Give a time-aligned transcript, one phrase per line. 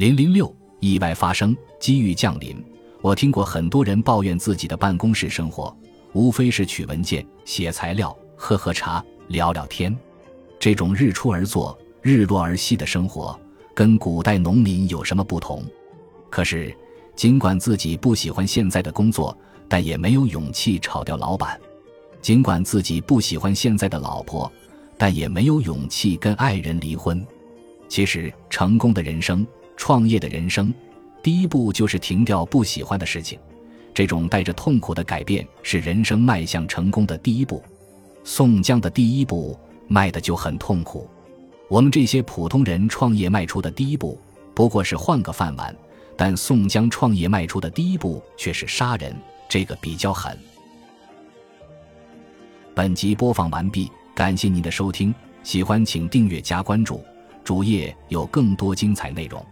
[0.00, 2.56] 零零六，意外发生，机遇降临。
[3.02, 5.76] 我听过很多人抱怨自己的办公室生活，
[6.14, 9.94] 无非是取文件、写材料、喝喝茶、聊聊天。
[10.58, 13.38] 这种日出而作、日落而息的生活，
[13.74, 15.62] 跟古代农民有什么不同？
[16.30, 16.74] 可是，
[17.14, 19.36] 尽管自己不喜欢现在的工作，
[19.68, 21.58] 但也没有勇气炒掉老板；
[22.22, 24.50] 尽管自己不喜欢现在的老婆，
[24.96, 27.22] 但也没有勇气跟爱人离婚。
[27.86, 29.46] 其实，成功的人生、
[29.80, 30.72] 创业的人生，
[31.22, 33.38] 第一步就是停掉不喜欢的事情。
[33.94, 37.62] 这种带着痛苦的改变，是人生迈向成功的第一步。
[38.22, 41.08] 宋江的第一步迈的就很痛苦。
[41.66, 44.20] 我们这些普通人创业迈出的第一步，
[44.54, 45.74] 不过是换个饭碗。
[46.14, 49.16] 但宋江创业迈出的第一步却是杀人，
[49.48, 50.38] 这个比较狠。
[52.74, 57.02] 本集播放完毕，感谢您的收听，喜欢请订阅加关注，
[57.42, 59.42] 主页有更多精彩内容。